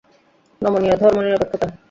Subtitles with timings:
[0.61, 1.67] নমনীয় ধর্মনিরপেক্ষতা।